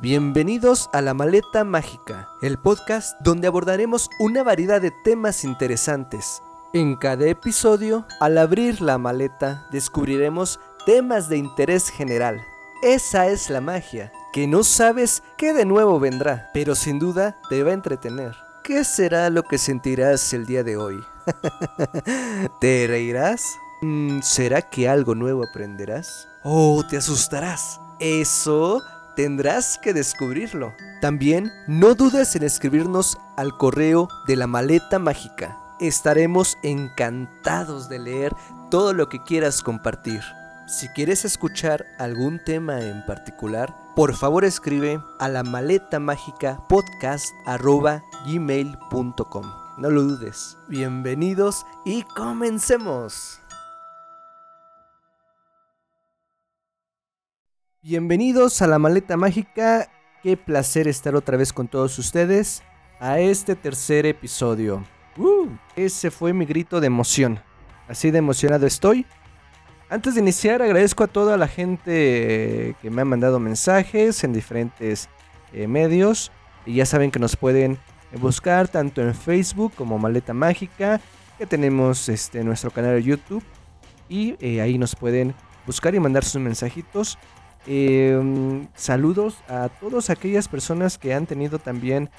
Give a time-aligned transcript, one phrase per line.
[0.00, 6.42] Bienvenidos a La Maleta Mágica, el podcast donde abordaremos una variedad de temas interesantes.
[6.72, 12.44] En cada episodio, al abrir la maleta, descubriremos temas de interés general.
[12.82, 17.62] Esa es la magia, que no sabes qué de nuevo vendrá, pero sin duda te
[17.62, 18.34] va a entretener.
[18.64, 20.96] ¿Qué será lo que sentirás el día de hoy?
[22.60, 23.44] ¿Te reirás?
[23.80, 26.26] Mm, ¿Será que algo nuevo aprenderás?
[26.42, 27.80] ¿O te asustarás?
[28.00, 28.82] Eso
[29.16, 30.74] tendrás que descubrirlo.
[31.00, 35.58] También no dudes en escribirnos al correo de la maleta mágica.
[35.80, 38.32] Estaremos encantados de leer
[38.70, 40.20] todo lo que quieras compartir.
[40.66, 47.26] Si quieres escuchar algún tema en particular, por favor escribe a la maleta mágica podcast
[48.26, 49.44] gmail.com.
[49.76, 50.56] No lo dudes.
[50.68, 53.43] Bienvenidos y comencemos.
[57.86, 59.90] Bienvenidos a la maleta mágica.
[60.22, 62.62] Qué placer estar otra vez con todos ustedes
[62.98, 64.82] a este tercer episodio.
[65.18, 67.40] Uh, ese fue mi grito de emoción.
[67.86, 69.04] Así de emocionado estoy.
[69.90, 75.10] Antes de iniciar, agradezco a toda la gente que me ha mandado mensajes en diferentes
[75.52, 76.32] eh, medios.
[76.64, 77.76] Y ya saben que nos pueden
[78.18, 81.02] buscar tanto en Facebook como Maleta Mágica.
[81.36, 83.44] Que tenemos este, nuestro canal de YouTube.
[84.08, 85.34] Y eh, ahí nos pueden
[85.66, 87.18] buscar y mandar sus mensajitos.
[87.66, 92.10] Em, saludos a todas aquellas personas que han tenido también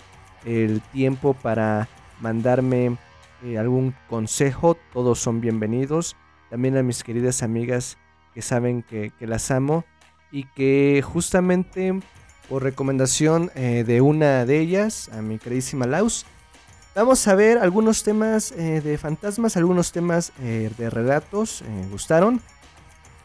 [0.44, 1.88] el tiempo para
[2.20, 2.98] mandarme
[3.44, 4.76] eh, algún consejo.
[4.94, 6.16] Todos son bienvenidos.
[6.50, 7.98] También a mis queridas amigas
[8.34, 9.86] que saben que, las amo
[10.32, 11.94] y que justamente
[12.50, 16.26] por recomendación eh, de una de ellas, a mi queridísima Laus,
[16.96, 22.42] vamos a ver algunos temas eh, de fantasmas, algunos temas de relatos, gustaron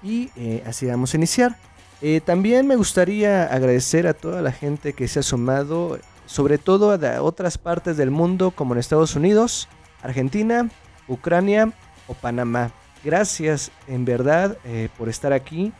[0.03, 0.31] y
[0.67, 1.70] así vamos a iniciar.
[2.03, 6.93] Eh, también me gustaría agradecer a toda la gente que se ha sumado, sobre todo
[6.93, 9.69] a otras partes del mundo como en Estados Unidos,
[10.03, 10.71] Argentina,
[11.09, 11.73] Ucrania
[12.07, 12.73] o Panamá.
[13.05, 15.73] Gracias en verdad eh, por estar aquí.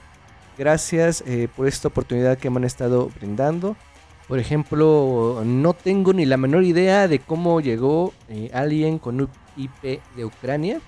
[0.59, 3.77] Gracias eh, por esta oportunidad que me han estado brindando.
[4.29, 8.13] Por ejemplo, no tengo ni la menor idea de cómo llegó
[8.53, 10.81] alguien con un IP de Ucrania.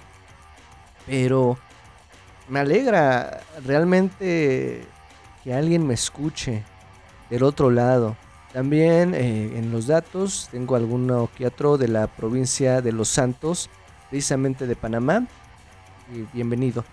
[1.07, 1.59] Pero
[2.49, 4.87] me alegra realmente
[5.43, 6.63] que alguien me escuche
[7.31, 8.17] del otro lado.
[8.53, 11.47] También eh, en los datos tengo alguno que
[11.79, 13.71] de la provincia de Los Santos,
[14.11, 15.27] precisamente de Panamá.
[16.35, 16.85] bienvenido.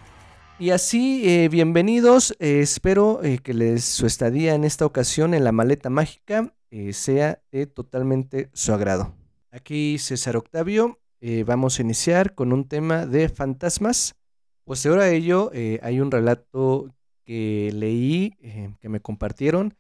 [0.58, 2.36] Y así, eh, bienvenidos.
[2.40, 6.54] Eh, espero que les, su estadía en esta ocasión en la maleta mágica
[6.92, 9.16] sea de totalmente su agrado.
[9.52, 11.00] Aquí César Octavio.
[11.46, 14.16] vamos a iniciar con un tema de fantasmas.
[14.64, 15.52] Pues ahora a ello
[15.82, 16.94] hay un relato
[17.30, 19.76] que leí, eh, que me compartieron,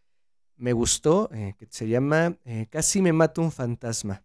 [0.55, 4.21] me gustó, eh, que se llama eh, Casi me mata un fantasma.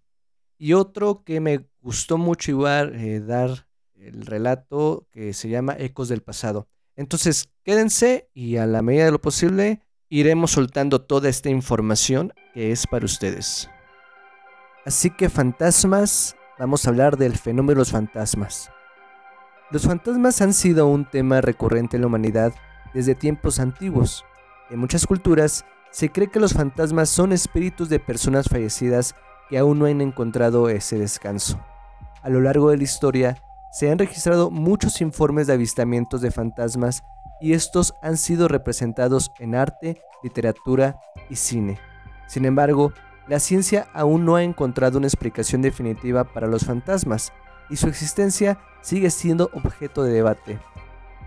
[0.59, 6.21] Y otro que me gustó mucho igual dar el relato que se llama Ecos del
[6.21, 6.69] pasado.
[6.97, 9.81] Entonces, quédense y a la medida de lo posible
[10.11, 13.71] iremos soltando toda esta información que es para ustedes.
[14.85, 18.71] Así que fantasmas, vamos a hablar del fenómeno de los fantasmas.
[19.71, 22.53] Los fantasmas han sido un tema recurrente en la humanidad
[22.95, 24.25] desde tiempos antiguos.
[24.71, 29.15] En muchas culturas se cree que los fantasmas son espíritus de personas fallecidas
[29.49, 31.61] que aún no han encontrado ese descanso.
[32.23, 33.37] A lo largo de la historia
[33.71, 37.03] se han registrado muchos informes de avistamientos de fantasmas
[37.41, 41.79] y estos han sido representados en arte, literatura y cine.
[42.27, 42.93] Sin embargo,
[43.27, 47.33] la ciencia aún no ha encontrado una explicación definitiva para los fantasmas
[47.71, 50.59] y su existencia sigue siendo objeto de debate.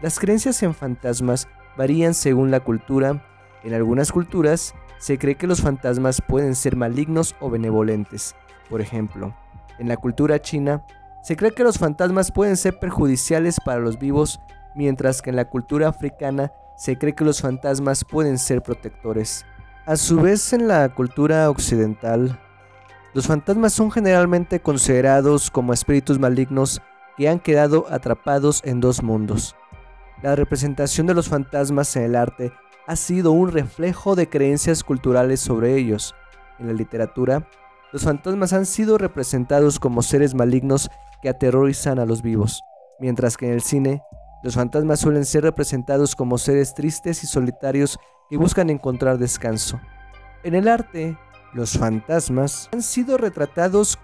[0.02, 3.24] Las creencias en fantasmas varían según la cultura.
[3.64, 8.36] En algunas culturas se cree que los fantasmas pueden ser malignos o benevolentes.
[8.70, 9.34] Por ejemplo,
[9.80, 10.84] en la cultura china
[11.24, 14.40] se cree que los fantasmas pueden ser perjudiciales para los vivos,
[14.76, 19.46] mientras que en la cultura africana se cree que los fantasmas pueden ser protectores.
[19.86, 22.40] A su vez, en la cultura occidental,
[23.14, 26.82] los fantasmas son generalmente considerados como espíritus malignos
[27.18, 29.56] que han quedado atrapados en dos mundos,
[30.22, 32.52] la representación de los fantasmas en el arte
[32.88, 36.16] ha sido un reflejo de creencias culturales sobre ellos.
[36.60, 37.48] En la literatura,
[37.92, 40.90] los fantasmas han sido representados como seres malignos
[41.22, 42.64] que aterrorizan a los vivos,
[43.00, 44.02] mientras que en el cine,
[44.44, 48.00] los fantasmas suelen ser representados como seres tristes y solitarios
[48.30, 49.80] que buscan encontrar descanso.
[50.44, 51.18] En el arte,
[51.54, 53.98] los fantasmas han sido retratados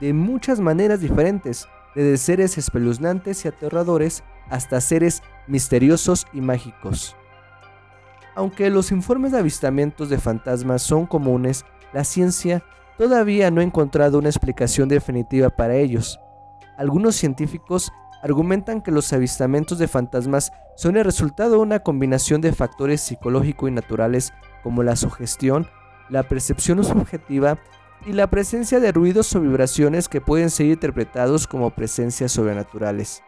[0.00, 7.16] de muchas maneras diferentes, desde seres espeluznantes y aterradores hasta seres misteriosos y mágicos.
[8.34, 12.62] Aunque los informes de avistamientos de fantasmas son comunes, la ciencia
[12.98, 16.20] todavía no ha encontrado una explicación definitiva para ellos.
[16.76, 22.52] Algunos científicos argumentan que los avistamientos de fantasmas son el resultado de una combinación de
[22.52, 24.32] factores psicológicos y naturales
[24.62, 25.68] como la sugestión,
[26.10, 27.58] la percepción subjetiva
[28.04, 33.22] y la presencia de ruidos o vibraciones que pueden ser interpretados como presencias sobrenaturales.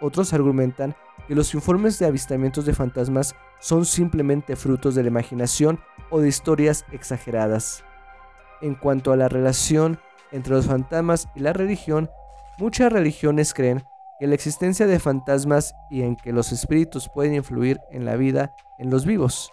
[0.00, 0.94] Otros argumentan
[1.26, 5.80] que los informes de avistamientos de fantasmas son simplemente frutos de la imaginación
[6.10, 7.84] o de historias exageradas.
[8.60, 9.98] En cuanto a la relación
[10.32, 12.10] entre los fantasmas y la religión,
[12.58, 13.84] muchas religiones creen
[14.18, 18.54] que la existencia de fantasmas y en que los espíritus pueden influir en la vida
[18.78, 19.52] en los vivos.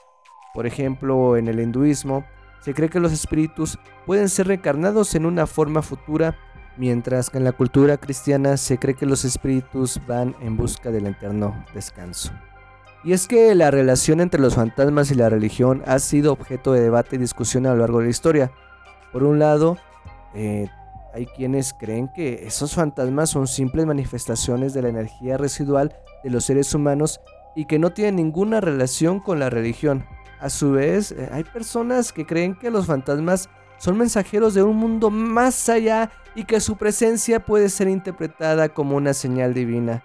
[0.53, 2.25] Por ejemplo, en el hinduismo,
[2.61, 6.35] se cree que los espíritus pueden ser reencarnados en una forma futura,
[6.77, 11.07] mientras que en la cultura cristiana se cree que los espíritus van en busca del
[11.07, 12.31] eterno descanso.
[13.03, 16.81] Y es que la relación entre los fantasmas y la religión ha sido objeto de
[16.81, 18.51] debate y discusión a lo largo de la historia.
[19.11, 19.77] Por un lado,
[20.33, 20.67] eh,
[21.13, 26.45] hay quienes creen que esos fantasmas son simples manifestaciones de la energía residual de los
[26.45, 27.21] seres humanos
[27.55, 30.05] y que no tienen ninguna relación con la religión.
[30.39, 33.49] A su vez, eh, hay personas que creen que los fantasmas
[33.85, 38.95] son mensajeros de un mundo más allá y que su presencia puede ser interpretada como
[38.95, 40.03] una señal divina.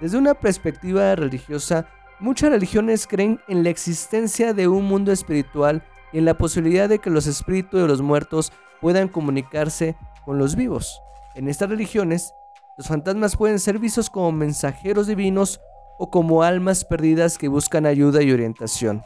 [0.00, 1.86] Desde una perspectiva religiosa,
[2.20, 7.00] muchas religiones creen en la existencia de un mundo espiritual y en la posibilidad de
[7.00, 8.50] que los espíritus de los muertos
[8.80, 9.94] puedan comunicarse
[10.24, 10.98] con los vivos.
[11.34, 12.32] En estas religiones,
[12.78, 15.60] los fantasmas pueden ser vistos como mensajeros divinos
[15.98, 19.02] o como almas perdidas que buscan ayuda y orientación.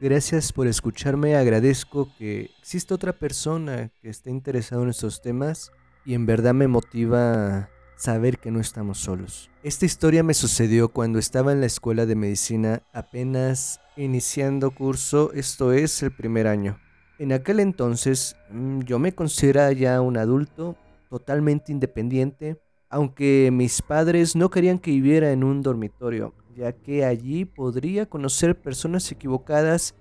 [0.00, 5.72] Gracias por escucharme, agradezco que exista otra persona que esté interesada en estos temas
[6.06, 9.50] y en verdad me motiva saber que no estamos solos.
[9.62, 15.74] Esta historia me sucedió cuando estaba en la escuela de medicina apenas iniciando curso, esto
[15.74, 16.80] es el primer año.
[17.20, 20.74] En aquel entonces mm, yo me consideraba ya un adulto
[21.10, 22.58] totalmente independiente,
[22.88, 28.58] aunque mis padres no querían que viviera en un dormitorio, ya que allí podría conocer
[28.58, 29.94] personas equivocadas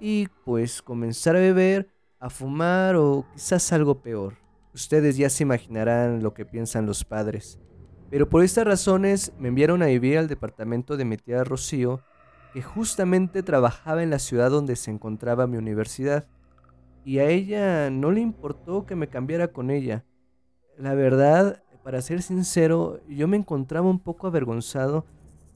[0.00, 1.88] y pues comenzar a beber,
[2.20, 4.34] a fumar o quizás algo peor.
[4.74, 7.58] Ustedes ya se imaginarán lo que piensan los padres.
[8.10, 12.02] Pero por estas razones me enviaron a vivir al departamento de mi tía Rocío,
[12.52, 16.28] que justamente trabajaba en la ciudad donde se encontraba mi universidad
[17.06, 20.04] y a ella no le importó que me cambiara con ella.
[20.76, 25.06] La verdad, para ser sincero, yo me encontraba un poco avergonzado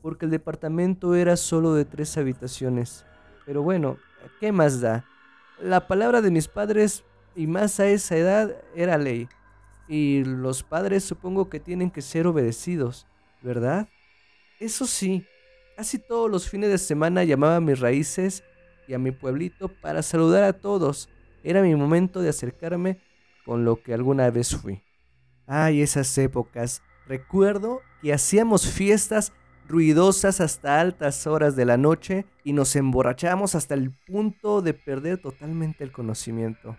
[0.01, 3.05] porque el departamento era solo de tres habitaciones.
[3.47, 3.97] Pero bueno,
[4.39, 5.05] ¿qué más da?
[5.61, 7.03] La palabra de mis padres,
[7.35, 9.29] y más a esa edad, era ley.
[9.89, 13.09] Y los padres supongo que tienen que ser obedecidos,
[13.43, 13.89] ¿verdad?
[14.61, 15.27] Eso sí,
[15.77, 18.45] casi todos los fines de semana llamaba a mis raíces
[18.87, 21.09] y a mi pueblito para saludar a todos
[21.43, 23.01] era mi momento de acercarme
[23.45, 24.83] con lo que alguna vez fui.
[25.47, 26.83] Ay, esas épocas.
[27.07, 29.33] Recuerdo que hacíamos fiestas
[29.71, 35.19] ruidosas hasta altas horas de la noche y nos emborrachamos hasta el punto de perder
[35.19, 36.77] totalmente el conocimiento.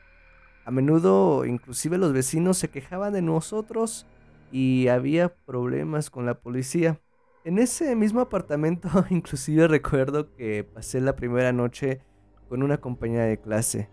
[0.66, 4.06] A menudo inclusive los vecinos se quejaban de nosotros
[4.52, 7.00] y había problemas con la policía.
[7.44, 12.02] En ese mismo apartamento inclusive recuerdo que pasé la primera noche
[12.50, 13.90] con una compañera de clase.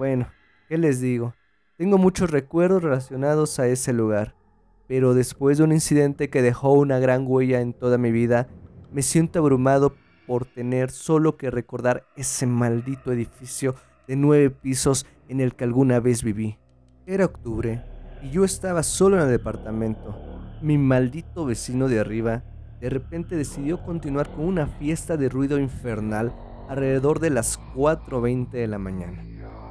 [0.00, 0.28] Bueno,
[0.66, 1.34] ¿qué les digo?
[1.76, 4.34] Tengo muchos recuerdos relacionados a ese lugar,
[4.88, 8.48] pero después de un incidente que dejó una gran huella en toda mi vida,
[8.90, 9.94] me siento abrumado
[10.26, 13.74] por tener solo que recordar ese maldito edificio
[14.08, 16.56] de nueve pisos en el que alguna vez viví.
[17.04, 17.84] Era octubre
[18.22, 20.18] y yo estaba solo en el departamento.
[20.62, 22.42] Mi maldito vecino de arriba
[22.80, 26.32] de repente decidió continuar con una fiesta de ruido infernal
[26.70, 29.22] alrededor de las 4.20 de la mañana.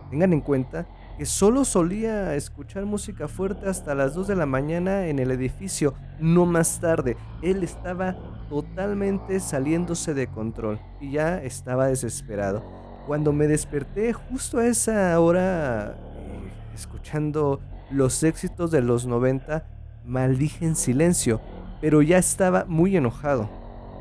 [0.10, 0.88] Tengan en cuenta
[1.18, 5.94] que solo solía escuchar música fuerte hasta las 2 de la mañana en el edificio,
[6.20, 7.18] no más tarde.
[7.42, 8.16] Él estaba
[8.50, 12.64] totalmente saliéndose de control y ya estaba desesperado.
[13.06, 17.60] Cuando me desperté justo a esa hora, eh, escuchando
[17.92, 19.66] los éxitos de los 90,
[20.06, 21.42] maldije en silencio,
[21.82, 23.59] pero ya estaba muy enojado.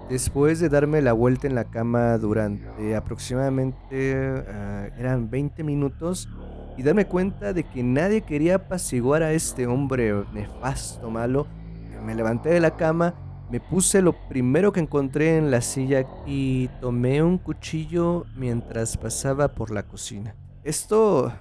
[0.08, 6.28] Después de darme la vuelta en la cama durante aproximadamente ah, eran 20 minutos,
[6.78, 11.48] y darme cuenta de que nadie quería apaciguar a este hombre nefasto, malo.
[12.04, 13.14] Me levanté de la cama,
[13.50, 19.48] me puse lo primero que encontré en la silla y tomé un cuchillo mientras pasaba
[19.48, 20.36] por la cocina.
[20.62, 21.32] Esto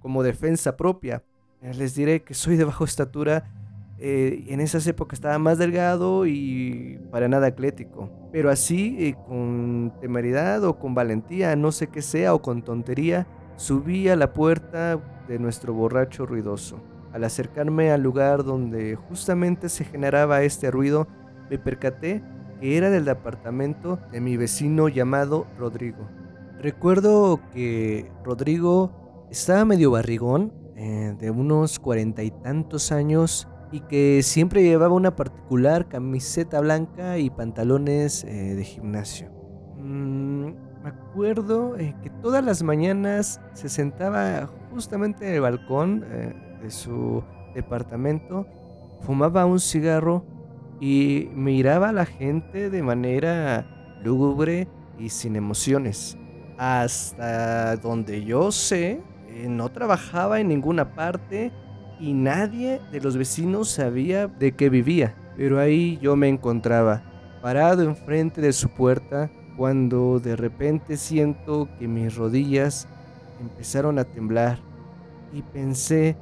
[0.00, 1.22] como defensa propia.
[1.60, 3.57] Les diré que soy de baja estatura.
[4.00, 8.10] Eh, en esas épocas estaba más delgado y para nada atlético.
[8.32, 13.26] Pero así, eh, con temeridad o con valentía, no sé qué sea, o con tontería,
[13.58, 16.80] Subí a la puerta de nuestro borracho ruidoso.
[17.12, 21.08] Al acercarme al lugar donde justamente se generaba este ruido,
[21.50, 22.22] me percaté
[22.60, 26.08] que era del departamento de mi vecino llamado Rodrigo.
[26.60, 34.22] Recuerdo que Rodrigo estaba medio barrigón, eh, de unos cuarenta y tantos años, y que
[34.22, 39.28] siempre llevaba una particular camiseta blanca y pantalones eh, de gimnasio.
[39.76, 40.46] Mm,
[40.82, 46.70] me acuerdo eh, que todas las mañanas se sentaba justamente en el balcón eh, de
[46.70, 47.22] su
[47.54, 48.46] departamento,
[49.00, 50.24] fumaba un cigarro
[50.80, 56.16] y miraba a la gente de manera lúgubre y sin emociones.
[56.56, 59.00] Hasta donde yo sé,
[59.48, 61.52] no trabajaba en ninguna parte
[62.00, 65.14] y nadie de los vecinos sabía de qué vivía.
[65.36, 67.02] Pero ahí yo me encontraba,
[67.42, 72.88] parado enfrente de su puerta, cuando de repente siento que mis rodillas
[73.40, 74.58] empezaron a temblar
[75.32, 76.16] y pensé,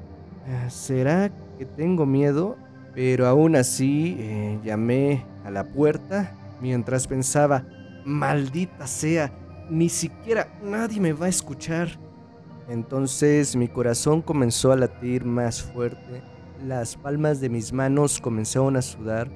[0.49, 2.57] ah, ¿será que tengo miedo?
[2.95, 7.65] Pero aún así eh, llamé a la puerta mientras pensaba,
[8.05, 9.33] maldita sea,
[9.69, 11.89] ni siquiera nadie me va a escuchar.
[12.69, 16.23] Entonces mi corazón comenzó a latir más fuerte,
[16.65, 19.31] las palmas de mis manos comenzaron a sudar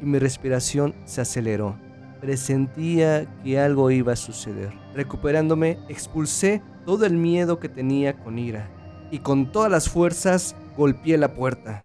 [0.00, 1.78] y mi respiración se aceleró.
[2.20, 4.72] Presentía que algo iba a suceder.
[4.94, 8.70] Recuperándome, expulsé todo el miedo que tenía con ira
[9.10, 11.84] y con todas las fuerzas golpeé la puerta.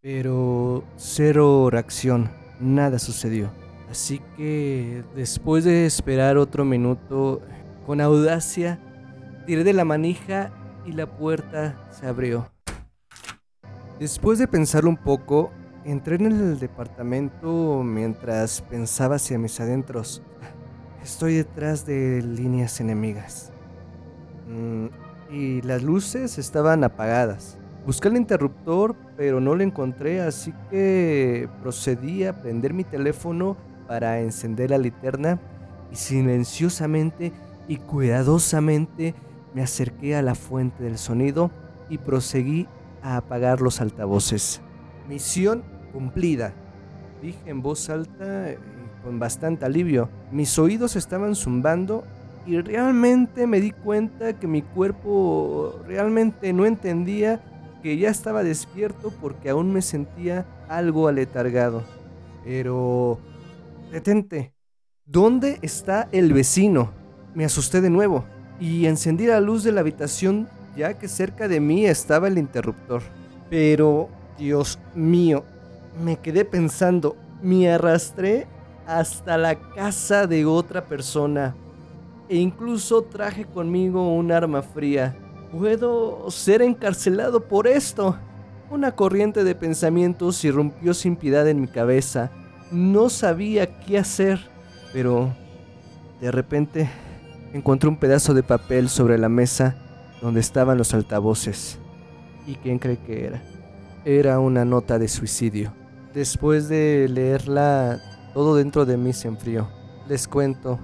[0.00, 3.50] Pero cero reacción, nada sucedió.
[3.90, 7.40] Así que después de esperar otro minuto,
[7.86, 8.78] con audacia,
[9.46, 10.52] tiré de la manija
[10.84, 12.50] y la puerta se abrió.
[13.98, 15.50] Después de pensar un poco,
[15.84, 20.22] Entré en el departamento mientras pensaba hacia mis adentros.
[21.02, 23.52] Estoy detrás de líneas enemigas.
[24.48, 24.86] Mm,
[25.30, 27.58] y las luces estaban apagadas.
[27.84, 34.20] Busqué el interruptor, pero no lo encontré, así que procedí a prender mi teléfono para
[34.20, 35.38] encender la linterna
[35.92, 37.30] y silenciosamente
[37.68, 39.14] y cuidadosamente
[39.54, 41.50] me acerqué a la fuente del sonido
[41.88, 42.66] y proseguí
[43.02, 44.60] a apagar los altavoces.
[45.08, 46.52] Misión cumplida.
[47.22, 48.56] Dije en voz alta y
[49.02, 50.10] con bastante alivio.
[50.32, 52.04] Mis oídos estaban zumbando
[52.46, 57.40] y realmente me di cuenta que mi cuerpo realmente no entendía
[57.82, 61.82] que ya estaba despierto porque aún me sentía algo aletargado.
[62.44, 63.18] Pero...
[63.92, 64.52] Detente.
[65.06, 66.90] ¿Dónde está el vecino?
[67.34, 68.24] Me asusté de nuevo
[68.60, 73.02] y encendí la luz de la habitación ya que cerca de mí estaba el interruptor.
[73.50, 74.08] Pero,
[74.38, 75.44] Dios mío,
[76.02, 78.46] me quedé pensando, me arrastré
[78.86, 81.54] hasta la casa de otra persona
[82.28, 85.16] e incluso traje conmigo un arma fría.
[85.52, 88.16] ¿Puedo ser encarcelado por esto?
[88.70, 92.30] Una corriente de pensamientos irrumpió sin piedad en mi cabeza.
[92.72, 94.40] No sabía qué hacer,
[94.92, 95.32] pero
[96.20, 96.90] de repente
[97.54, 99.76] encontré un pedazo de papel sobre la mesa
[100.20, 101.78] donde estaban los altavoces.
[102.48, 103.42] ¿Y quién cree que era?
[104.04, 105.72] Era una nota de suicidio.
[106.12, 108.00] Después de leerla,
[108.34, 109.68] todo dentro de mí se enfrió.
[110.08, 110.80] Les cuento,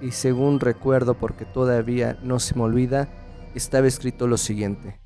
[0.00, 3.08] y según recuerdo porque todavía no se me olvida,
[3.56, 5.00] estaba escrito lo siguiente.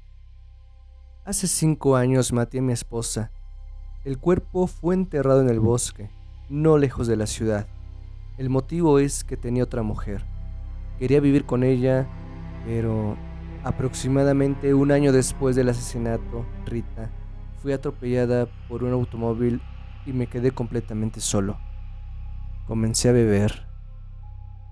[1.25, 3.33] Hace cinco años maté a mi esposa.
[4.05, 6.11] El cuerpo fue enterrado en el bosque,
[6.51, 7.67] no lejos de la ciudad.
[8.37, 10.36] El motivo es que tenía otra mujer.
[10.99, 12.07] Quería vivir con ella,
[12.65, 13.17] pero
[13.65, 17.11] aproximadamente un año después del asesinato, Rita
[17.63, 19.61] fui atropellada por un automóvil
[20.07, 21.59] y me quedé completamente solo.
[22.67, 23.67] Comencé a beber.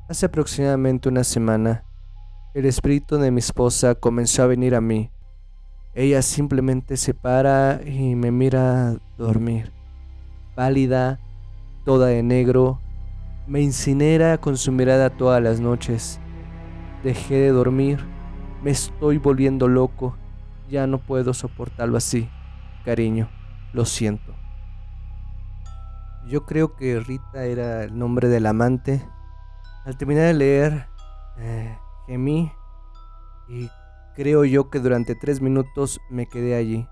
[0.08, 1.84] Hace aproximadamente una semana,
[2.54, 5.10] el espíritu de mi esposa comenzó a venir a mí.
[5.94, 9.72] Ella simplemente se para y me mira dormir.
[10.54, 11.18] Pálida,
[11.84, 12.80] toda de negro,
[13.46, 16.18] me incinera con su mirada todas las noches.
[17.02, 18.04] Dejé de dormir,
[18.62, 20.16] me estoy volviendo loco,
[20.68, 22.28] ya no puedo soportarlo así.
[22.84, 23.28] Cariño,
[23.72, 24.34] lo siento.
[26.26, 29.06] Yo creo que Rita era el nombre del amante.
[29.84, 30.88] Al terminar de leer,
[31.36, 32.50] eh, gemí
[33.48, 33.68] y
[34.14, 36.88] creo yo que durante tres minutos me quedé allí.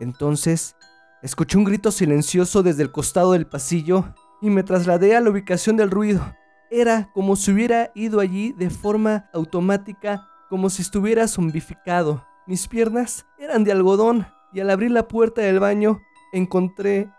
[0.00, 0.74] Entonces,
[1.22, 5.76] escuché un grito silencioso desde el costado del pasillo y me trasladé a la ubicación
[5.76, 6.34] del ruido.
[6.70, 12.24] Era como si hubiera ido allí de forma automática, como si estuviera zombificado.
[12.46, 16.00] Mis piernas eran de algodón y al abrir la puerta del baño
[16.32, 17.10] encontré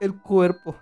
[0.00, 0.76] el cuerpo.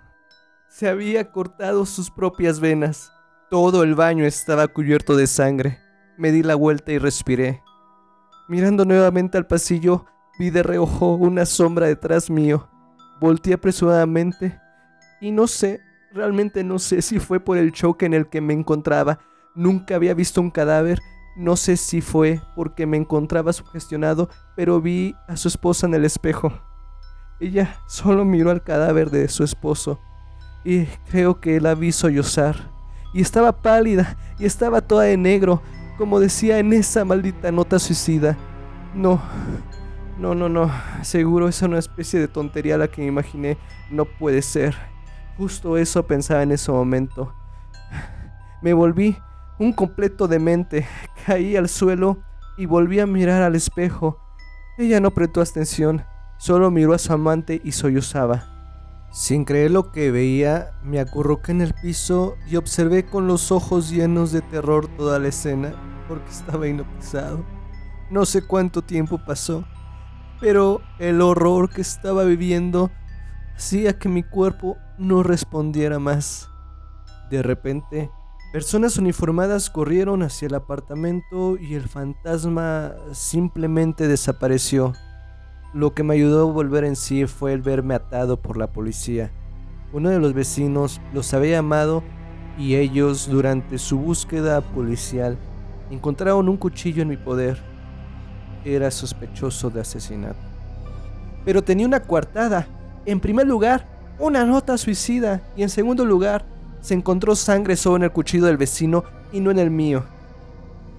[0.69, 3.11] Se había cortado sus propias venas.
[3.49, 5.79] Todo el baño estaba cubierto de sangre.
[6.17, 7.61] Me di la vuelta y respiré.
[8.47, 10.05] Mirando nuevamente al pasillo,
[10.39, 12.69] vi de reojo una sombra detrás mío.
[13.19, 14.60] Volté apresuradamente
[15.21, 18.53] y no sé, realmente no sé si fue por el choque en el que me
[18.53, 19.19] encontraba.
[19.55, 20.99] Nunca había visto un cadáver.
[21.37, 26.03] No sé si fue porque me encontraba sugestionado, pero vi a su esposa en el
[26.03, 26.51] espejo.
[27.39, 29.99] Ella solo miró al cadáver de su esposo
[30.63, 32.71] y creo que la vi sollozar.
[33.13, 35.61] Y estaba pálida y estaba toda de negro,
[35.97, 38.37] como decía en esa maldita nota suicida.
[38.95, 39.21] No,
[40.17, 40.71] no, no, no.
[41.03, 43.57] Seguro es una especie de tontería la que me imaginé.
[43.89, 44.75] No puede ser.
[45.37, 47.33] Justo eso pensaba en ese momento.
[48.61, 49.17] Me volví
[49.59, 50.87] un completo demente.
[51.25, 52.19] Caí al suelo
[52.57, 54.19] y volví a mirar al espejo.
[54.77, 56.03] Ella no prestó atención,
[56.37, 58.47] solo miró a su amante y sollozaba.
[59.11, 63.89] Sin creer lo que veía, me acurruqué en el piso y observé con los ojos
[63.89, 65.73] llenos de terror toda la escena,
[66.07, 67.43] porque estaba hipnotizado.
[68.09, 69.65] No sé cuánto tiempo pasó,
[70.39, 72.89] pero el horror que estaba viviendo
[73.55, 76.49] hacía que mi cuerpo no respondiera más.
[77.31, 78.11] De repente,
[78.53, 84.93] personas uniformadas corrieron hacia el apartamento y el fantasma simplemente desapareció.
[85.73, 89.31] Lo que me ayudó a volver en sí fue el verme atado por la policía.
[89.91, 92.03] Uno de los vecinos los había llamado
[92.57, 95.35] y ellos, durante su búsqueda policial,
[95.89, 97.57] encontraron un cuchillo en mi poder.
[98.63, 100.37] Era sospechoso de asesinato.
[101.43, 102.67] Pero tenía una coartada
[103.05, 106.45] en primer lugar, una nota suicida y en segundo lugar,
[106.79, 110.03] se encontró sangre solo en el cuchillo del vecino y no en el mío.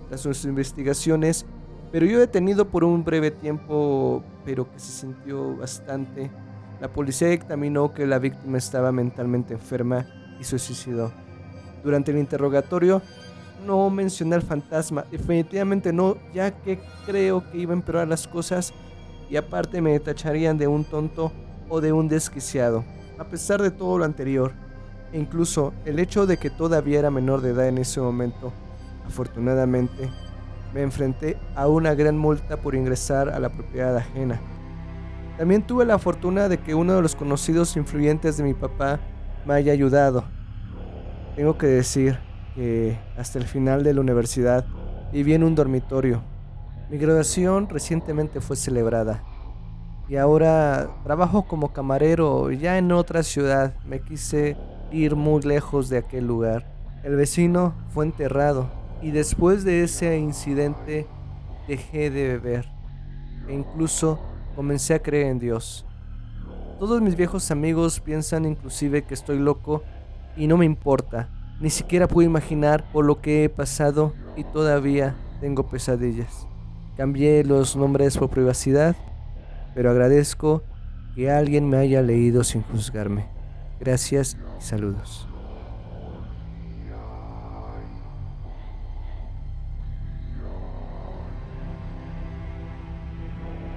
[0.08, 1.46] Tras sus investigaciones,
[1.92, 6.32] pero yo detenido por un breve tiempo, pero que se sintió bastante,
[6.80, 10.04] la policía dictaminó que la víctima estaba mentalmente enferma
[10.40, 11.12] y se suicidó.
[11.84, 13.02] Durante el interrogatorio,
[13.64, 18.74] no mencioné al fantasma, definitivamente no, ya que creo que iba a empeorar las cosas
[19.30, 21.30] y aparte me tacharían de un tonto
[21.68, 22.84] o de un desquiciado.
[23.18, 24.52] A pesar de todo lo anterior,
[25.12, 28.52] e incluso el hecho de que todavía era menor de edad en ese momento,
[29.06, 30.08] afortunadamente,
[30.72, 34.40] me enfrenté a una gran multa por ingresar a la propiedad ajena.
[35.36, 39.00] También tuve la fortuna de que uno de los conocidos influyentes de mi papá
[39.44, 40.24] me haya ayudado.
[41.36, 42.18] Tengo que decir
[42.54, 44.64] que hasta el final de la universidad
[45.12, 46.22] viví en un dormitorio.
[46.90, 49.22] Mi graduación recientemente fue celebrada
[50.08, 53.74] y ahora trabajo como camarero ya en otra ciudad.
[53.86, 54.56] Me quise
[54.90, 56.66] ir muy lejos de aquel lugar.
[57.02, 61.06] El vecino fue enterrado y después de ese incidente
[61.66, 62.68] dejé de beber
[63.48, 64.18] e incluso
[64.54, 65.86] comencé a creer en Dios.
[66.78, 69.82] Todos mis viejos amigos piensan inclusive que estoy loco
[70.36, 71.28] y no me importa.
[71.60, 76.46] Ni siquiera puedo imaginar por lo que he pasado y todavía tengo pesadillas.
[76.96, 78.96] Cambié los nombres por privacidad
[79.74, 80.62] pero agradezco
[81.14, 83.26] que alguien me haya leído sin juzgarme.
[83.80, 85.28] Gracias y saludos.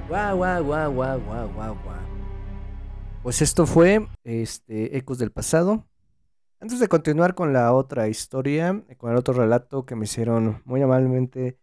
[0.07, 1.75] Guau, guau, guau, guau, guau, guau.
[3.23, 5.87] Pues esto fue este, Ecos del Pasado.
[6.61, 10.81] Antes de continuar con la otra historia, con el otro relato que me hicieron muy
[10.81, 11.59] amablemente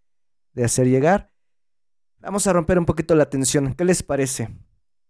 [0.55, 1.32] de hacer llegar,
[2.23, 3.75] vamos a romper un poquito la tensión.
[3.75, 4.49] ¿Qué les parece?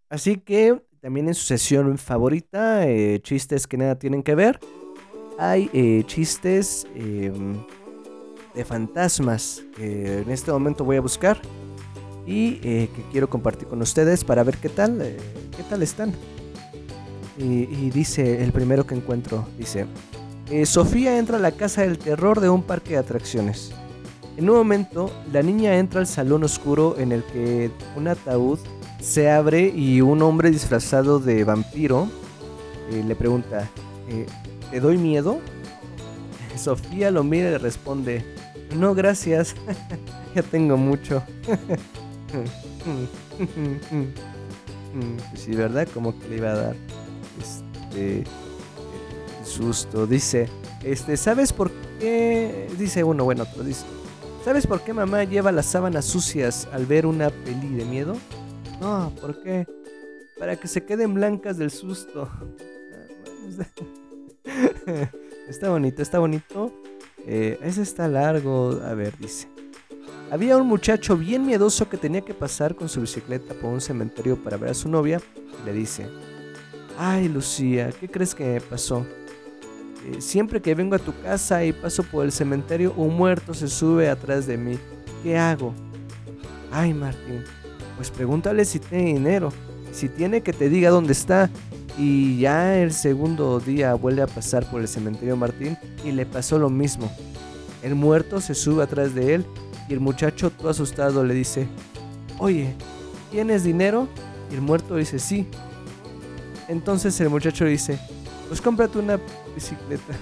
[0.08, 4.60] Así que también en su sesión favorita, eh, chistes que nada tienen que ver,
[5.38, 7.64] hay eh, chistes em,
[8.54, 11.40] de fantasmas que en este momento voy a buscar
[12.26, 14.98] y eh, que quiero compartir con ustedes para ver qué tal,
[15.56, 16.12] qué tal están.
[17.38, 19.86] Y, dice el primero que encuentro, dice,
[20.64, 23.72] Sofía entra a la casa del terror de un parque de atracciones.
[24.36, 28.58] En un momento, la niña entra al salón oscuro en el que un ataúd
[29.00, 32.08] se abre y un hombre disfrazado de vampiro
[32.90, 33.68] eh, le pregunta,
[34.08, 34.26] eh,
[34.70, 35.38] ¿te doy miedo?
[36.56, 38.24] Sofía lo mira y le responde,
[38.76, 39.54] no gracias,
[40.34, 41.22] ya tengo mucho.
[45.34, 45.88] sí, ¿verdad?
[45.94, 46.76] Como que le iba a dar
[47.40, 48.24] este
[49.44, 50.06] susto.
[50.06, 50.48] Dice,
[50.84, 52.68] este, ¿sabes por qué?
[52.78, 53.84] Dice uno, bueno, otro dice,
[54.44, 58.16] ¿sabes por qué mamá lleva las sábanas sucias al ver una peli de miedo?
[58.80, 59.66] No, ¿por qué?
[60.38, 62.28] Para que se queden blancas del susto.
[65.48, 66.72] está bonito, está bonito.
[67.26, 68.80] Eh, ese está largo.
[68.84, 69.48] A ver, dice.
[70.30, 74.42] Había un muchacho bien miedoso que tenía que pasar con su bicicleta por un cementerio
[74.42, 75.20] para ver a su novia.
[75.64, 76.08] Le dice,
[76.98, 79.06] ay Lucía, ¿qué crees que pasó?
[80.04, 83.68] Eh, siempre que vengo a tu casa y paso por el cementerio, un muerto se
[83.68, 84.78] sube atrás de mí.
[85.22, 85.72] ¿Qué hago?
[86.72, 87.44] Ay Martín,
[87.96, 89.52] pues pregúntale si tiene dinero.
[89.92, 91.50] Si tiene que te diga dónde está.
[91.98, 96.58] Y ya el segundo día vuelve a pasar por el cementerio Martín y le pasó
[96.58, 97.12] lo mismo.
[97.82, 99.46] El muerto se sube atrás de él
[99.88, 101.68] y el muchacho todo asustado le dice,
[102.38, 102.74] oye,
[103.30, 104.08] ¿tienes dinero?
[104.50, 105.46] Y el muerto dice, sí.
[106.68, 107.98] Entonces el muchacho dice,
[108.52, 109.18] pues cómprate una
[109.54, 110.12] bicicleta.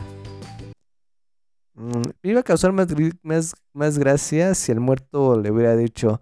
[1.75, 2.87] Mm, iba a causar más,
[3.25, 6.21] más, más gracia si el muerto le hubiera dicho,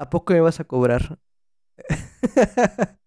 [0.00, 1.16] ¿A poco me vas a cobrar?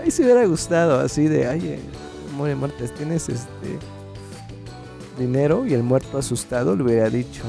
[0.00, 1.80] Ahí se hubiera gustado, así de, ay,
[2.36, 3.80] More Martes, ¿tienes este
[5.18, 5.66] dinero?
[5.66, 7.42] Y el muerto asustado le hubiera dicho,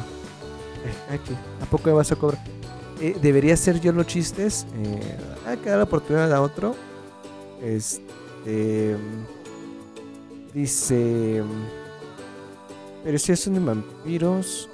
[1.12, 1.20] eh,
[1.62, 2.44] ¿a poco me vas a cobrar?
[3.00, 4.65] Eh, ¿Debería ser yo los chistes?
[4.74, 6.76] Eh, hay que dar la oportunidad a otro.
[7.62, 8.21] Este.
[10.54, 11.43] Dice.
[13.04, 14.69] Pero si son de vampiros.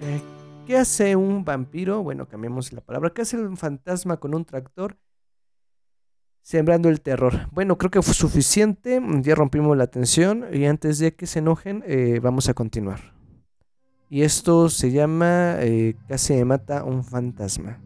[0.00, 0.20] Eh,
[0.66, 2.02] ¿Qué hace un vampiro?
[2.02, 3.10] Bueno, cambiemos la palabra.
[3.10, 4.96] ¿Qué hace un fantasma con un tractor?
[6.42, 7.48] Sembrando el terror.
[7.52, 9.00] Bueno, creo que fue suficiente.
[9.22, 10.44] Ya rompimos la tensión.
[10.52, 13.14] Y antes de que se enojen, eh, vamos a continuar.
[14.08, 17.80] Y esto se llama eh, Casi me mata un fantasma.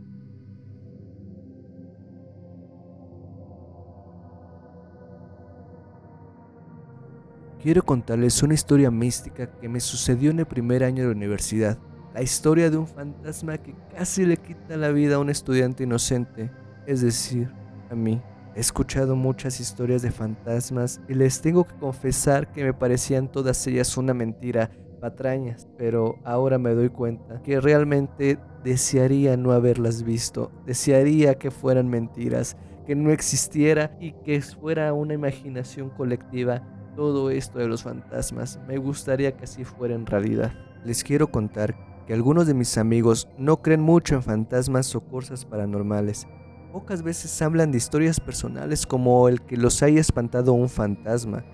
[7.63, 11.77] Quiero contarles una historia mística que me sucedió en el primer año de la universidad.
[12.15, 16.51] La historia de un fantasma que casi le quita la vida a un estudiante inocente,
[16.87, 17.53] es decir,
[17.91, 18.23] a mí.
[18.57, 23.67] He escuchado muchas historias de fantasmas y les tengo que confesar que me parecían todas
[23.67, 30.51] ellas una mentira, patrañas, pero ahora me doy cuenta que realmente desearía no haberlas visto,
[30.65, 37.59] desearía que fueran mentiras, que no existiera y que fuera una imaginación colectiva todo esto
[37.59, 38.59] de los fantasmas.
[38.67, 40.53] Me gustaría que así fuera en realidad.
[40.85, 41.75] Les quiero contar
[42.13, 46.27] algunos de mis amigos no creen mucho en fantasmas o cosas paranormales.
[46.73, 51.45] Pocas veces hablan de historias personales como el que los haya espantado un fantasma,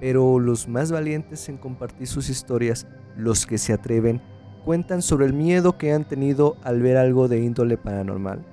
[0.00, 4.20] pero los más valientes en compartir sus historias, los que se atreven,
[4.64, 8.44] cuentan sobre el miedo que han tenido al ver algo de índole paranormal,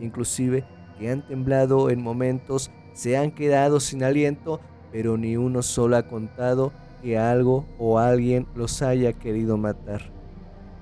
[0.00, 0.64] inclusive
[0.98, 4.60] que han temblado en momentos, se han quedado sin aliento,
[4.94, 10.02] pero ni uno solo ha contado que algo o alguien los haya querido matar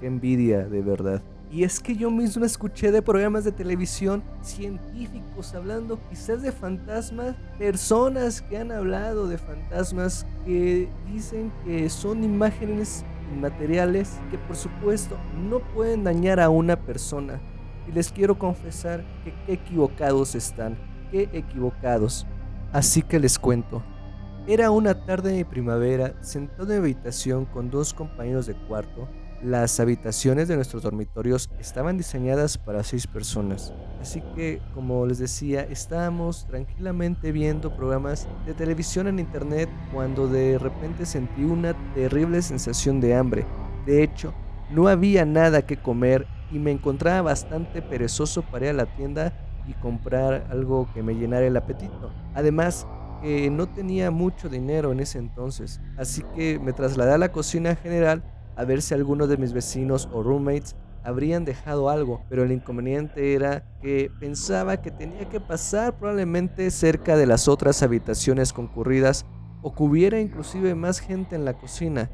[0.03, 1.22] envidia, de verdad.
[1.51, 7.37] Y es que yo mismo escuché de programas de televisión científicos hablando quizás de fantasmas,
[7.59, 15.16] personas que han hablado de fantasmas que dicen que son imágenes inmateriales que por supuesto
[15.48, 17.40] no pueden dañar a una persona.
[17.88, 20.77] Y les quiero confesar que qué equivocados están,
[21.11, 22.27] qué equivocados.
[22.75, 23.83] Así que les cuento.
[24.46, 29.09] Era una tarde de primavera, sentado en mi habitación con dos compañeros de cuarto
[29.42, 33.72] las habitaciones de nuestros dormitorios estaban diseñadas para seis personas.
[34.00, 40.59] Así que, como les decía, estábamos tranquilamente viendo programas de televisión en internet cuando de
[40.59, 43.44] repente sentí una terrible sensación de hambre.
[43.85, 44.33] De hecho,
[44.70, 49.33] no había nada que comer y me encontraba bastante perezoso para ir a la tienda
[49.66, 52.12] y comprar algo que me llenara el apetito.
[52.35, 52.87] Además,
[53.22, 57.76] que no tenía mucho dinero en ese entonces, así que me trasladé a la cocina
[57.76, 58.22] general
[58.56, 63.35] a ver si alguno de mis vecinos o roommates habrían dejado algo, pero el inconveniente
[63.35, 69.26] era que pensaba que tenía que pasar probablemente cerca de las otras habitaciones concurridas
[69.62, 72.11] o que hubiera inclusive más gente en la cocina,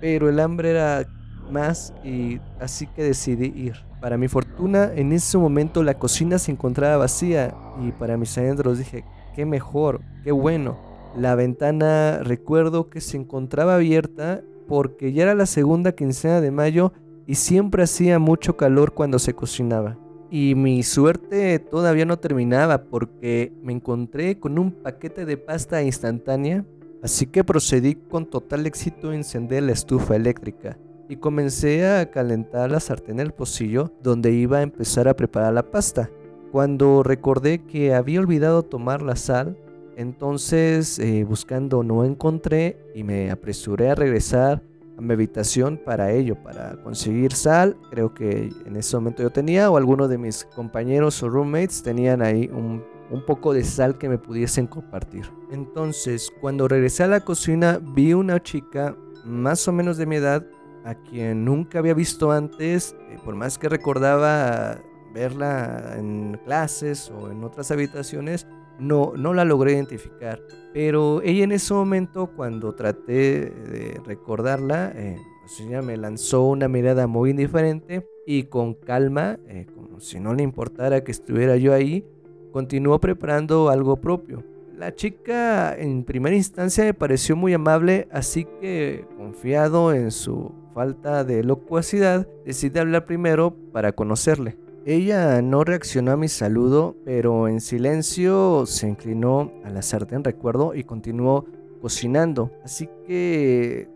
[0.00, 1.06] pero el hambre era
[1.50, 3.74] más y así que decidí ir.
[4.00, 8.78] Para mi fortuna, en ese momento la cocina se encontraba vacía y para mis adentros
[8.78, 9.04] dije,
[9.38, 10.76] qué mejor, qué bueno.
[11.16, 16.92] La ventana recuerdo que se encontraba abierta porque ya era la segunda quincena de mayo
[17.24, 19.96] y siempre hacía mucho calor cuando se cocinaba.
[20.28, 26.64] Y mi suerte todavía no terminaba porque me encontré con un paquete de pasta instantánea,
[27.00, 30.76] así que procedí con total éxito a encender la estufa eléctrica
[31.08, 35.62] y comencé a calentar la sartén el pocillo donde iba a empezar a preparar la
[35.62, 36.10] pasta.
[36.52, 39.56] Cuando recordé que había olvidado tomar la sal,
[39.96, 44.62] entonces eh, buscando no encontré y me apresuré a regresar
[44.96, 47.76] a mi habitación para ello, para conseguir sal.
[47.90, 52.22] Creo que en ese momento yo tenía o alguno de mis compañeros o roommates tenían
[52.22, 52.82] ahí un,
[53.26, 55.30] poco de sal que me pudiesen compartir.
[55.50, 60.46] Entonces, cuando regresé a la cocina, vi una chica más o menos de mi edad
[60.84, 64.78] a quien nunca había visto antes, eh, por más que recordaba
[65.12, 68.46] verla en clases o en otras habitaciones,
[68.78, 70.40] no, no la logré identificar.
[70.72, 76.68] Pero ella en ese momento, cuando traté de recordarla, eh, pues ella me lanzó una
[76.68, 81.72] mirada muy indiferente y con calma, eh, como si no le importara que estuviera yo
[81.72, 82.04] ahí,
[82.52, 84.44] continuó preparando algo propio.
[84.76, 91.24] La chica en primera instancia me pareció muy amable, así que confiado en su falta
[91.24, 94.56] de locuacidad, decidí hablar primero para conocerle.
[94.90, 100.74] Ella no reaccionó a mi saludo, pero en silencio se inclinó a la sartén, recuerdo,
[100.74, 101.44] y continuó
[101.82, 102.50] cocinando.
[102.64, 103.86] Así que,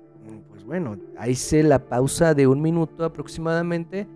[0.51, 4.07] pues bueno, hice la pausa de un minuto aproximadamente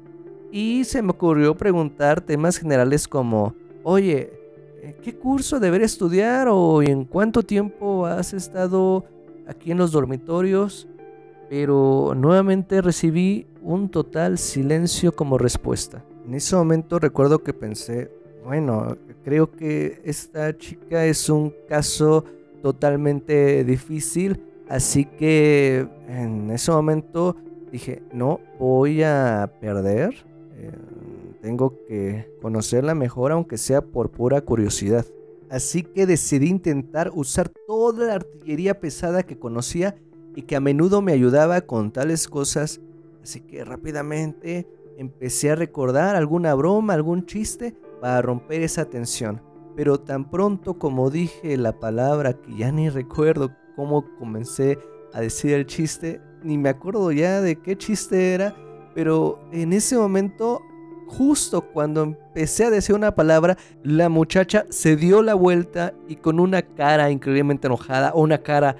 [0.52, 4.34] y se me ocurrió preguntar temas generales como, oye,
[5.00, 9.02] ¿qué curso debería estudiar o en cuánto tiempo has estado
[9.46, 10.86] aquí en los dormitorios?
[11.48, 16.04] Pero nuevamente recibí un total silencio como respuesta.
[16.26, 18.10] En ese momento recuerdo que pensé,
[18.44, 22.24] bueno, creo que esta chica es un caso
[22.62, 27.36] totalmente difícil, así que en ese momento
[27.70, 30.14] dije, no, voy a perder,
[30.56, 30.72] eh,
[31.42, 35.06] tengo que conocerla mejor aunque sea por pura curiosidad.
[35.48, 39.94] Así que decidí intentar usar toda la artillería pesada que conocía
[40.34, 42.80] y que a menudo me ayudaba con tales cosas.
[43.22, 49.42] Así que rápidamente empecé a recordar alguna broma, algún chiste para romper esa tensión.
[49.74, 54.78] Pero tan pronto como dije la palabra que ya ni recuerdo cómo comencé
[55.12, 58.54] a decir el chiste, ni me acuerdo ya de qué chiste era,
[58.94, 60.62] pero en ese momento,
[61.06, 66.40] justo cuando empecé a decir una palabra, la muchacha se dio la vuelta y con
[66.40, 68.76] una cara increíblemente enojada, una cara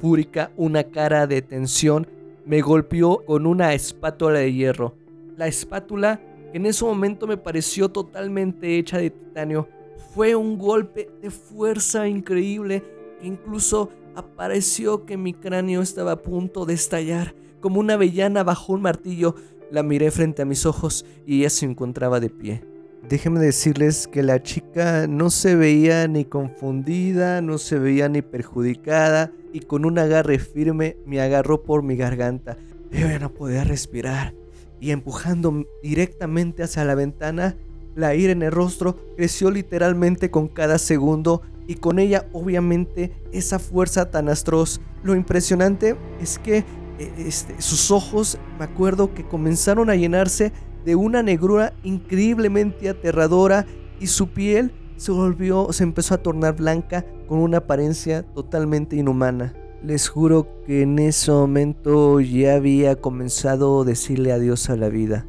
[0.00, 2.08] fúrica, una cara de tensión,
[2.44, 4.96] me golpeó con una espátula de hierro.
[5.36, 9.68] La espátula, que en ese momento me pareció totalmente hecha de titanio,
[10.14, 12.82] fue un golpe de fuerza increíble
[13.18, 17.34] que incluso apareció que mi cráneo estaba a punto de estallar.
[17.60, 19.36] Como una avellana bajo un martillo,
[19.70, 22.62] la miré frente a mis ojos y ella se encontraba de pie.
[23.08, 29.32] Déjenme decirles que la chica no se veía ni confundida, no se veía ni perjudicada
[29.52, 32.58] y con un agarre firme me agarró por mi garganta.
[32.90, 34.41] Yo ya no podía respirar
[34.82, 37.56] y empujando directamente hacia la ventana,
[37.94, 43.60] la ira en el rostro creció literalmente con cada segundo y con ella obviamente esa
[43.60, 44.80] fuerza tan atroz.
[45.04, 46.64] Lo impresionante es que
[46.98, 50.50] eh, este, sus ojos, me acuerdo que comenzaron a llenarse
[50.84, 53.66] de una negrura increíblemente aterradora
[54.00, 59.54] y su piel se volvió, se empezó a tornar blanca con una apariencia totalmente inhumana.
[59.84, 65.26] Les juro que en ese momento ya había comenzado a decirle adiós a la vida,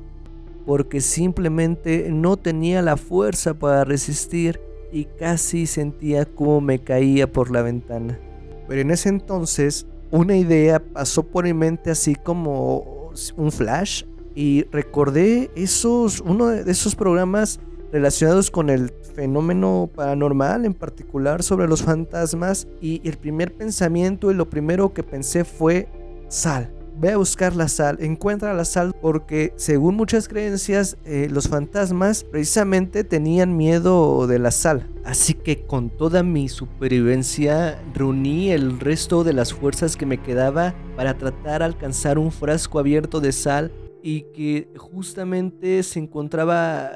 [0.68, 4.62] porque simplemente no tenía la fuerza para resistir
[4.92, 8.20] y casi sentía como me caía por la ventana.
[8.68, 14.04] Pero en ese entonces una idea pasó por mi mente así como un flash
[14.36, 17.60] y recordé esos, uno de esos programas
[17.94, 24.34] relacionados con el fenómeno paranormal, en particular sobre los fantasmas, y el primer pensamiento y
[24.34, 25.88] lo primero que pensé fue
[26.28, 26.74] sal.
[27.00, 32.24] ve a buscar la sal, encuentra la sal porque según muchas creencias eh, los fantasmas
[32.24, 34.88] precisamente tenían miedo de la sal.
[35.04, 40.76] Así que con toda mi supervivencia reuní el resto de las fuerzas que me quedaba
[40.96, 43.72] para tratar de alcanzar un frasco abierto de sal
[44.04, 46.92] y que justamente se encontraba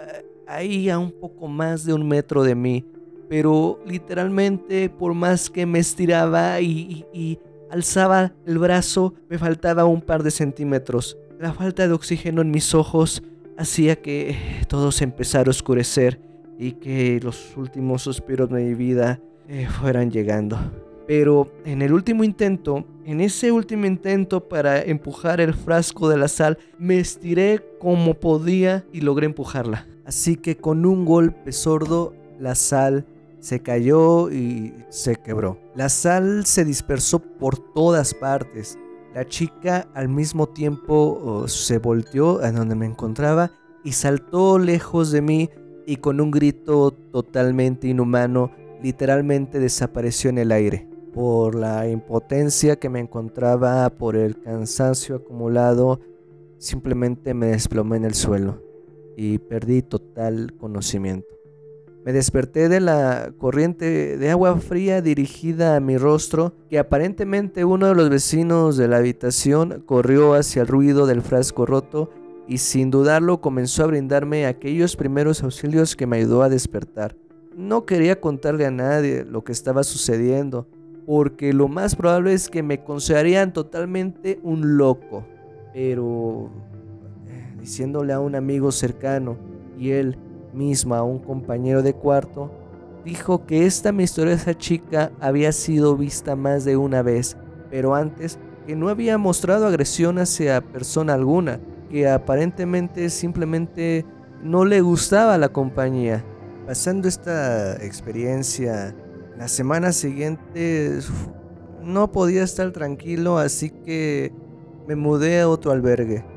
[0.47, 2.85] ahí a un poco más de un metro de mí.
[3.29, 10.23] Pero literalmente por más que me estiraba y, alzaba el brazo, me faltaba un par
[10.23, 11.17] de centímetros.
[11.39, 13.21] La falta de oxígeno en mis ojos
[13.57, 14.35] hacía que
[14.67, 16.21] todo se empezara a oscurecer
[16.57, 20.57] y que los últimos suspiros de mi vida eh, fueran llegando.
[21.07, 26.27] Pero en el último intento, en ese último intento para empujar el frasco de la
[26.27, 29.87] sal, me estiré como podía y logré empujarla.
[30.07, 33.05] Así que con un golpe sordo, la sal
[33.41, 35.59] se cayó y se quebró.
[35.75, 38.79] La sal se dispersó por todas partes.
[39.13, 43.51] La chica al mismo tiempo se volteó a donde me encontraba
[43.83, 45.49] y saltó lejos de mí
[45.85, 50.87] y con un grito totalmente inhumano literalmente desapareció en el aire.
[51.13, 55.99] Por la impotencia que me encontraba, por el cansancio acumulado,
[56.59, 58.66] simplemente me desplomé en el suelo
[59.17, 61.27] y perdí total conocimiento.
[62.05, 67.87] Me desperté de la corriente de agua fría dirigida a mi rostro, que aparentemente uno
[67.87, 72.11] de los vecinos de la habitación corrió hacia el ruido del frasco roto
[72.47, 77.17] y sin dudarlo comenzó a brindarme aquellos primeros auxilios que me ayudó a despertar.
[77.57, 80.67] No quería contarle a nadie lo que estaba sucediendo,
[81.07, 85.25] porque lo más probable es que me considerarían totalmente un loco.
[85.73, 86.51] Pero
[87.67, 89.35] diciéndole a un amigo cercano
[89.77, 90.17] y él
[90.53, 92.49] misma, un compañero de cuarto,
[93.03, 97.35] dijo que esta misteriosa chica había sido vista más de una vez,
[97.69, 104.05] pero antes que no había mostrado agresión hacia persona alguna, que aparentemente simplemente
[104.41, 106.23] no le gustaba la compañía.
[106.65, 108.95] Pasando esta experiencia,
[109.37, 110.99] la semana siguiente
[111.83, 114.31] no podía estar tranquilo, así que
[114.87, 116.36] me mudé a otro albergue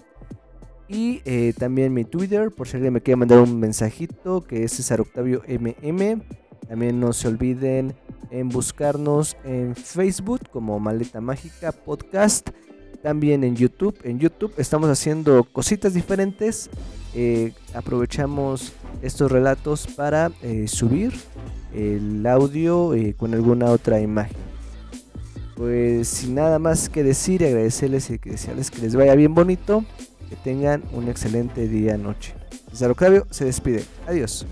[0.87, 4.73] Y eh, también mi Twitter, por si alguien me quiere mandar un mensajito, que es
[4.73, 6.21] César Octavio MM.
[6.67, 7.93] También no se olviden
[8.31, 12.49] en buscarnos en Facebook como Maleta Mágica Podcast.
[13.01, 13.97] También en YouTube.
[14.03, 16.69] En YouTube estamos haciendo cositas diferentes.
[17.15, 21.13] Eh, aprovechamos estos relatos para eh, subir
[21.73, 24.38] el audio con alguna otra imagen.
[25.55, 29.84] Pues sin nada más que decir, agradecerles y desearles que les vaya bien bonito
[30.36, 32.34] tengan un excelente día, noche.
[32.71, 33.84] César Octavio se despide.
[34.07, 34.45] Adiós.